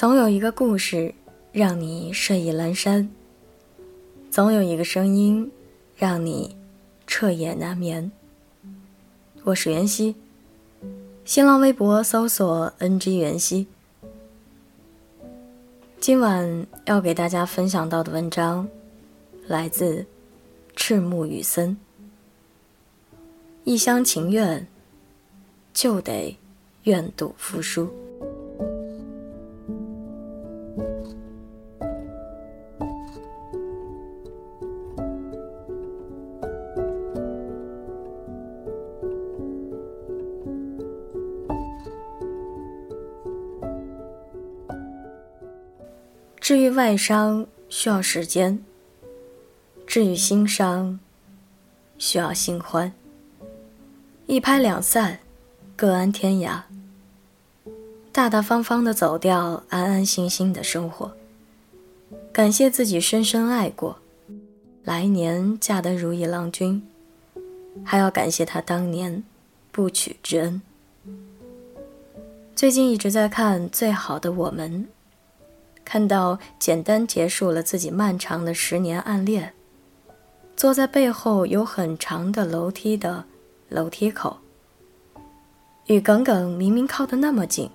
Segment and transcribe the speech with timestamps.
[0.00, 1.14] 总有一个故事
[1.52, 3.10] 让你睡意阑珊，
[4.30, 5.52] 总有一个声音
[5.94, 6.56] 让你
[7.06, 8.10] 彻夜难眠。
[9.44, 10.16] 我是袁熙，
[11.26, 13.66] 新浪微博搜索 “ng 袁熙”。
[16.00, 18.66] 今晚要给大家分享到的文章
[19.46, 20.06] 来自
[20.74, 21.76] 赤木雨森。
[23.64, 24.66] 一厢情愿，
[25.74, 26.38] 就得
[26.84, 27.92] 愿赌服输。
[46.50, 48.58] 治愈外伤需要时间，
[49.86, 50.98] 治愈心伤
[51.96, 52.92] 需要新欢。
[54.26, 55.20] 一拍两散，
[55.76, 56.62] 各安天涯。
[58.10, 61.12] 大大方方的走掉，安安心心的生活。
[62.32, 64.00] 感谢自己深深爱过，
[64.82, 66.82] 来年嫁得如意郎君。
[67.84, 69.22] 还要感谢他当年
[69.70, 70.60] 不娶之恩。
[72.56, 74.84] 最近一直在看《最好的我们》。
[75.90, 79.52] 看到简单结束了自己漫长的十年暗恋，
[80.54, 83.24] 坐在背后有很长的楼梯的
[83.68, 84.38] 楼梯口，
[85.86, 87.68] 与耿耿明明靠得那么近，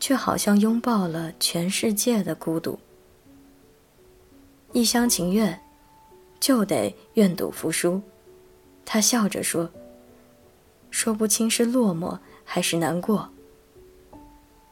[0.00, 2.76] 却好像拥抱了全世界的孤独。
[4.72, 5.62] 一厢情愿，
[6.40, 8.02] 就得愿赌服输。
[8.84, 9.70] 他笑着说
[10.90, 13.28] ：“说不清是落寞还是难过。”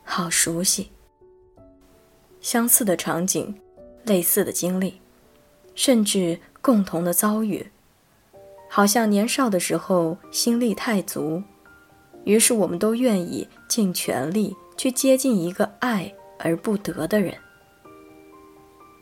[0.02, 0.90] 好熟悉。
[2.46, 3.52] 相似的场景，
[4.04, 5.00] 类似的经历，
[5.74, 7.72] 甚至共同的遭遇，
[8.70, 11.42] 好像年少的时候心力太足，
[12.22, 17.34] 于是我们都愿意尽全力去接近一个爱而不得的人。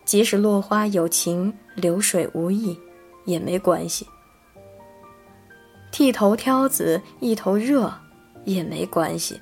[0.06, 2.80] 即使落花有情，流水无意，
[3.26, 4.06] 也没关系。
[5.92, 7.92] 剃头挑子一头热，
[8.46, 9.38] 也没关系。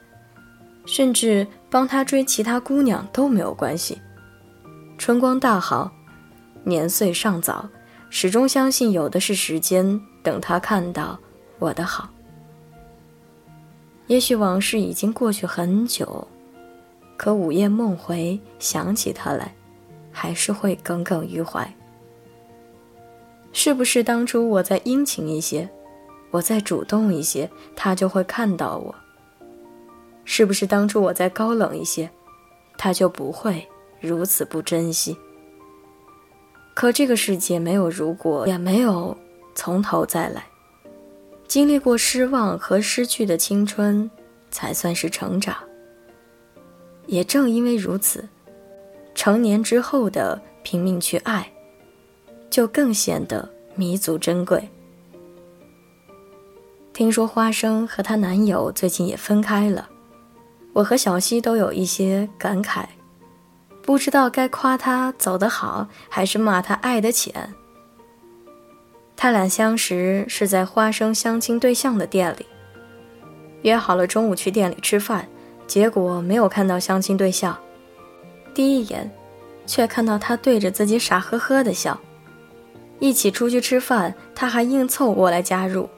[0.84, 4.00] 甚至帮他追其他姑娘都没有关系。
[4.98, 5.90] 春光大好，
[6.64, 7.68] 年岁尚早，
[8.10, 11.18] 始终相信有的是时间等他看到
[11.58, 12.08] 我的好。
[14.08, 16.26] 也许往事已经过去很久，
[17.16, 19.54] 可午夜梦回想起他来，
[20.10, 21.72] 还是会耿耿于怀。
[23.52, 25.68] 是不是当初我再殷勤一些，
[26.30, 28.94] 我再主动一些，他就会看到我？
[30.24, 32.10] 是不是当初我再高冷一些，
[32.78, 33.68] 他就不会
[34.00, 35.16] 如此不珍惜？
[36.74, 39.16] 可这个世界没有如果，也没有
[39.54, 40.46] 从头再来。
[41.46, 44.10] 经历过失望和失去的青春，
[44.50, 45.54] 才算是成长。
[47.06, 48.26] 也正因为如此，
[49.14, 51.52] 成年之后的拼命去爱，
[52.48, 54.66] 就更显得弥足珍贵。
[56.94, 59.90] 听说花生和她男友最近也分开了。
[60.72, 62.84] 我和小溪都有一些感慨，
[63.82, 67.54] 不知道该夸他走得好，还是骂他爱得浅。
[69.16, 72.46] 他俩相识是在花生相亲对象的店里，
[73.62, 75.28] 约好了中午去店里吃饭，
[75.66, 77.56] 结果没有看到相亲对象，
[78.54, 79.10] 第一眼，
[79.66, 81.98] 却看到他对着自己傻呵呵的笑。
[82.98, 85.88] 一起出去吃饭，他还硬凑过来加入。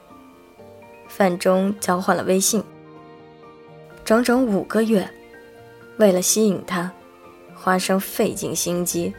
[1.07, 2.65] 饭中交换了微信。
[4.05, 5.09] 整整五个月，
[5.97, 6.93] 为了吸引他，
[7.55, 9.15] 花生费尽心机。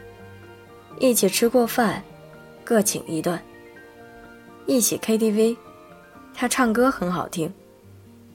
[0.99, 2.03] 一起吃过饭，
[2.63, 3.39] 各请一顿。
[4.67, 5.57] 一起 KTV，
[6.35, 7.51] 他唱歌很好听。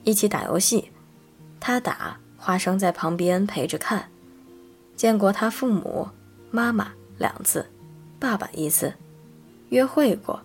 [0.03, 0.91] 一起打游戏，
[1.61, 4.09] 他打，花生在旁边陪着看。
[4.97, 6.09] 见过他父母，
[6.51, 7.65] 妈妈两次，
[8.19, 8.93] 爸爸一次。
[9.69, 10.41] 约会过，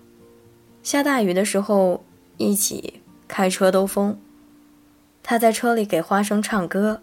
[0.85, 2.05] 下大雨的时候
[2.37, 4.17] 一起开车兜风。
[5.29, 7.03] 他在车里给花生唱歌，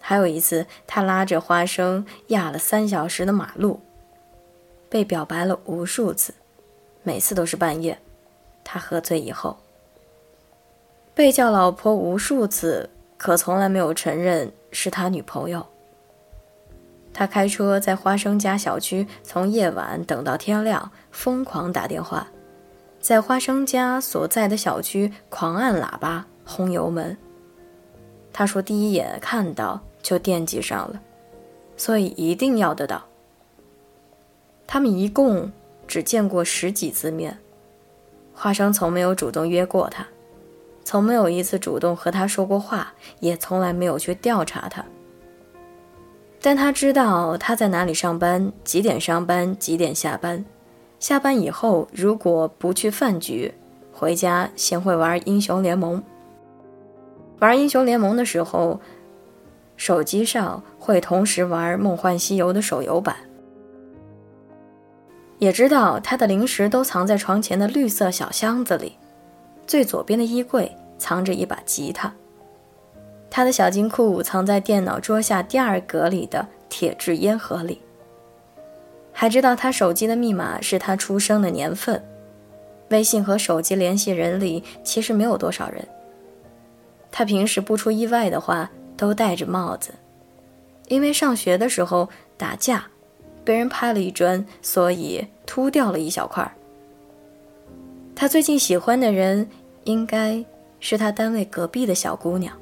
[0.00, 3.80] 还有一次，他拉着花生压了三小时的马路，
[4.88, 6.32] 被表白了无数次，
[7.02, 7.98] 每次都是半夜，
[8.64, 9.58] 他喝醉以后，
[11.14, 12.88] 被叫老婆无数次，
[13.18, 15.66] 可从来没有承认是他女朋友。
[17.12, 22.28] 他开车在花生家小区，从夜晚等到天亮，疯狂打电话，
[23.02, 27.14] 在花生家所在的小区狂按喇叭，轰油门。
[28.36, 31.00] 他说：“第一眼看到就惦记上了，
[31.76, 33.04] 所以一定要得到。”
[34.66, 35.52] 他们一共
[35.86, 37.38] 只见过十几次面，
[38.34, 40.04] 花生从没有主动约过他，
[40.82, 44.84] 从没有一次主动和他说过话，也从来没有去调查他。
[46.42, 50.44] 但他知道他在哪里上班，几点上班，几点下班。
[50.98, 53.54] 下班以后，如果不去饭局，
[53.92, 56.02] 回家先会玩英雄联盟。
[57.44, 58.80] 玩英雄联盟的时候，
[59.76, 63.14] 手机上会同时玩《梦幻西游》的手游版。
[65.38, 68.96] 也知道他的零食都藏在床前的绿色小箱子里，
[69.66, 72.10] 最左边的衣柜藏着一把吉他。
[73.28, 77.78] 他的小金库藏在电脑桌下第二格里的铁质烟盒里。
[79.12, 82.02] 还知道他手机的密码是他出生的年份。
[82.88, 85.86] 微信和手机联系人里其实没有多少人。
[87.16, 89.94] 他平时不出意外的话都戴着帽子，
[90.88, 92.84] 因为上学的时候打架。
[93.44, 96.50] 被人拍了一砖，所以秃掉了一小块。
[98.16, 99.46] 他最近喜欢的人
[99.84, 100.42] 应该
[100.80, 102.56] 是他单位隔壁的小姑娘。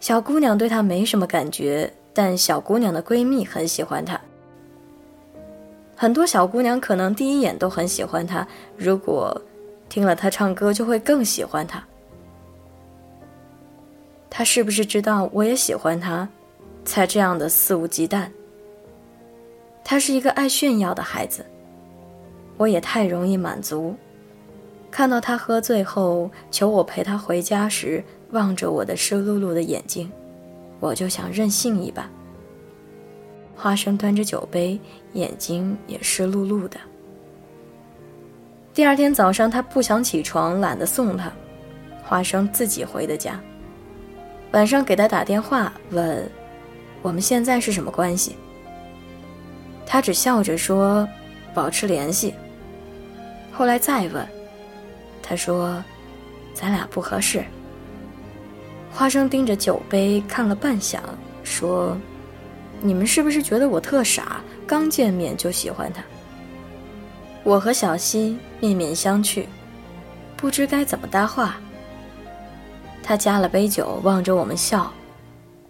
[0.00, 4.18] 小姑娘对他没什么感觉，但小姑娘的闺蜜很喜欢他。
[5.94, 9.38] 很多小姑娘可能第一眼都很喜欢他，如果
[9.90, 11.84] 听了他唱歌，就会更喜欢他。
[14.36, 16.28] 他是不是知道我也喜欢他，
[16.84, 18.26] 才这样的肆无忌惮？
[19.84, 21.46] 他是一个爱炫耀的孩子，
[22.56, 23.94] 我也太容易满足。
[24.90, 28.02] 看到他喝醉后求我陪他回家时，
[28.32, 30.10] 望着我的湿漉漉的眼睛，
[30.80, 32.10] 我就想任性一把。
[33.54, 34.80] 花生端着酒杯，
[35.12, 36.76] 眼睛也湿漉漉的。
[38.72, 41.32] 第二天早上，他不想起床，懒得送他，
[42.02, 43.40] 花生自己回的家。
[44.54, 46.30] 晚上给他打电话问，
[47.02, 48.36] 我们现在是什么关系？
[49.84, 51.08] 他只笑着说
[51.52, 52.32] ：“保持联系。”
[53.50, 54.24] 后来再问，
[55.20, 55.82] 他说
[56.54, 57.44] ：“咱俩不合适。”
[58.94, 61.00] 花生盯着酒杯看了半晌，
[61.42, 61.98] 说
[62.80, 64.40] ：“你们是不是觉得我特傻？
[64.68, 66.00] 刚见面就喜欢他？”
[67.42, 69.46] 我和小溪面面相觑，
[70.36, 71.58] 不知该怎么搭话。
[73.04, 74.90] 他加了杯酒，望着我们笑，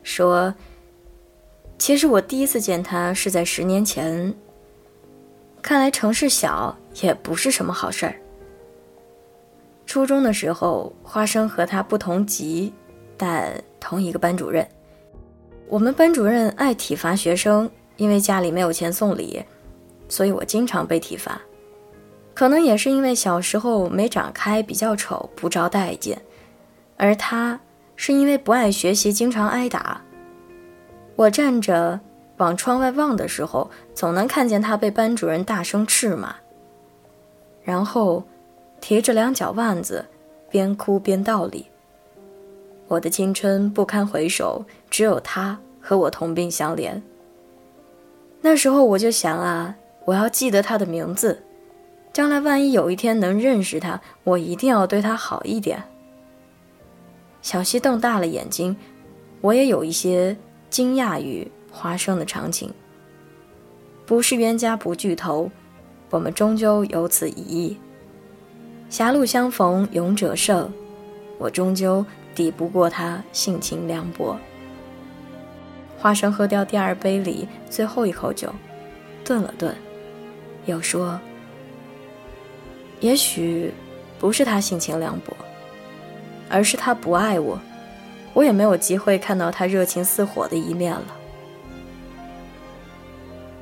[0.02, 0.54] 说。
[1.76, 4.32] 其实我第一次见他是在十年前。
[5.60, 8.14] 看来城市小也不是什么好事儿。
[9.84, 12.72] 初中的时候，花生和他不同级，
[13.16, 14.66] 但同一个班主任。
[15.68, 19.42] 我们班主任爱体罚学生，因为家里没有钱送礼，
[20.08, 21.40] 所以我经常被体罚。
[22.34, 26.22] 可能也是因为小时候没长开，比较丑，不招待见。
[26.96, 27.60] 而他
[27.96, 30.00] 是因为不爱学习，经常挨打。
[31.16, 32.00] 我站着
[32.38, 36.34] 往窗外望的时候，总能看见他被班主任大声斥骂，
[37.62, 38.24] 然后
[38.80, 40.04] 提着两脚腕子，
[40.50, 41.66] 边哭边道理。
[42.88, 47.00] 我的青春不堪回首，只有他和我同病相怜。
[48.40, 49.74] 那时候我就想啊，
[50.04, 51.42] 我要记得他的名字，
[52.12, 55.82] 将来万一有一天能认识他，我一定要对他好一点。
[57.44, 58.74] 小溪瞪大了眼睛，
[59.42, 60.36] 我也有一些。
[60.70, 62.68] 惊讶于花生的场景，
[64.04, 65.48] 不是冤家不聚头，
[66.10, 67.76] 我们终究有此一役。
[68.90, 70.72] 狭路相逢勇者胜，
[71.38, 74.36] 我终究抵不过他性情凉薄。
[75.96, 78.52] 花生喝掉第二杯里最后一口酒，
[79.24, 79.72] 顿了顿，
[80.66, 81.20] 又说
[82.98, 83.72] ：“也许
[84.18, 85.36] 不是他性情凉薄，
[86.48, 87.58] 而是他不爱我。”
[88.34, 91.06] 我也没有机会看到他热情似火的一面了。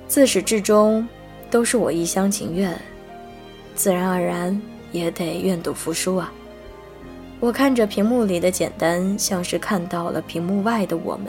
[0.08, 1.06] 自始至终，
[1.50, 2.74] 都是我一厢情愿，
[3.74, 4.58] 自然而然
[4.90, 6.32] 也得愿赌服输啊。
[7.38, 11.26] 我看着屏幕里的简单，像是看到了屏幕外的我们。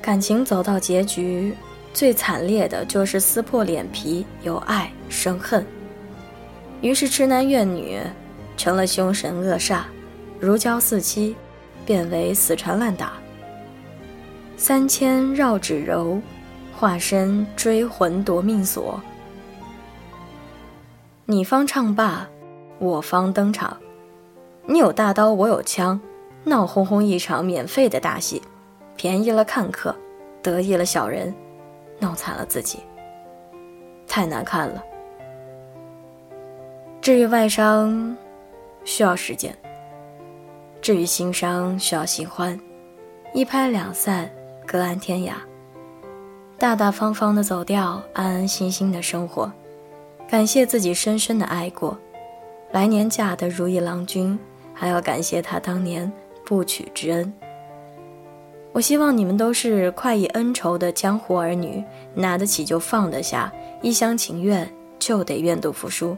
[0.00, 1.54] 感情走到结局，
[1.92, 5.66] 最惨烈的就是撕破脸皮，由爱生恨，
[6.80, 7.98] 于是痴男怨女，
[8.56, 9.82] 成了凶神恶煞。
[10.40, 11.34] 如胶似漆，
[11.86, 13.12] 变为死缠烂打。
[14.56, 16.20] 三千绕指柔，
[16.76, 19.00] 化身追魂夺命锁。
[21.26, 22.28] 你方唱罢，
[22.78, 23.76] 我方登场。
[24.66, 26.00] 你有大刀，我有枪，
[26.44, 28.42] 闹哄哄一场免费的大戏，
[28.96, 29.94] 便宜了看客，
[30.42, 31.34] 得意了小人，
[31.98, 32.80] 弄惨了自己。
[34.06, 34.82] 太难看了。
[37.00, 38.16] 至于外伤，
[38.84, 39.56] 需要时间。
[40.80, 42.58] 至于心伤，需要新欢，
[43.32, 44.30] 一拍两散，
[44.66, 45.32] 各安天涯。
[46.58, 49.50] 大大方方的走掉，安安心心的生活。
[50.28, 51.98] 感谢自己深深的爱过，
[52.72, 54.38] 来年嫁得如意郎君，
[54.72, 56.10] 还要感谢他当年
[56.44, 57.32] 不娶之恩。
[58.72, 66.16] 我希望你们都是快意恩仇的江湖儿女，拿得起就放得下，一厢情愿就得愿赌服输。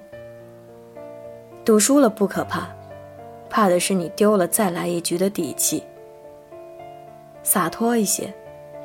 [1.67, 2.69] 赌输了不可怕，
[3.51, 5.83] 怕的是你丢了再来一局的底气。
[7.43, 8.33] 洒脱一些，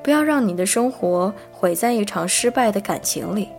[0.01, 3.49] 不要让你的生活毁在一场失败的感情里。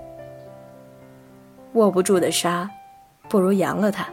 [1.75, 2.69] 握不住的沙，
[3.29, 4.09] 不如扬了它。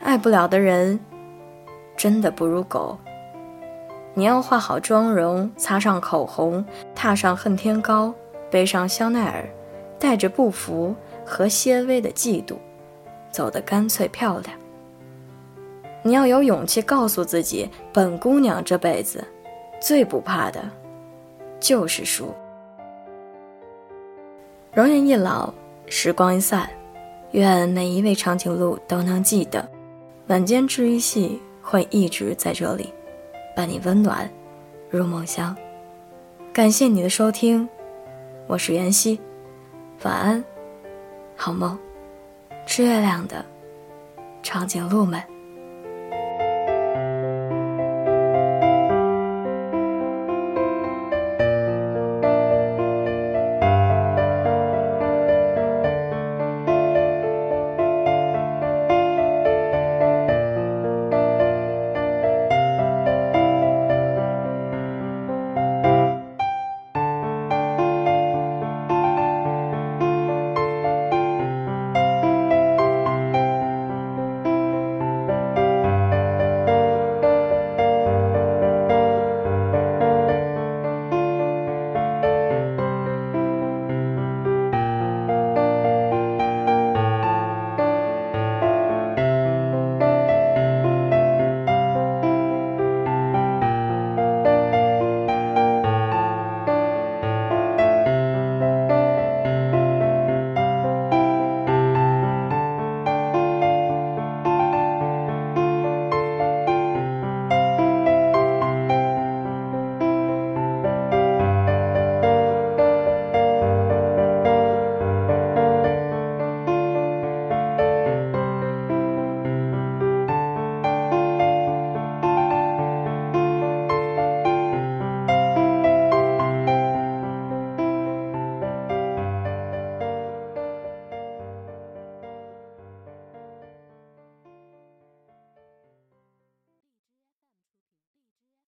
[0.00, 1.00] 爱不了的人，
[1.96, 2.98] 真的不如狗。
[4.12, 6.62] 你要化好妆容，擦上口红，
[6.94, 8.12] 踏上恨天高，
[8.50, 9.48] 背上香奈儿，
[9.98, 10.94] 带着不服
[11.24, 12.56] 和些微的嫉妒，
[13.34, 14.56] 走得干脆漂亮。
[16.04, 19.24] 你要有勇气告诉自己，本姑娘这辈子
[19.80, 20.62] 最不怕的，
[21.58, 22.32] 就是输。
[24.72, 25.52] 容颜一老，
[25.86, 26.70] 时光一散，
[27.32, 29.68] 愿每一位长颈鹿都能记得，
[30.28, 32.92] 晚间治愈系会一直在这里。
[33.56, 34.30] 伴你温暖
[34.90, 35.56] 入梦乡，
[36.52, 37.68] 感谢你的收听，
[38.46, 39.18] 我是袁熙，
[40.04, 40.44] 晚安，
[41.34, 41.76] 好梦，
[42.66, 43.44] 吃月亮的
[44.42, 45.33] 长颈鹿们。